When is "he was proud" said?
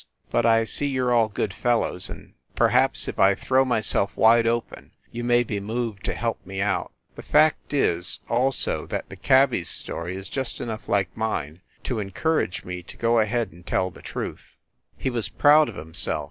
15.03-15.69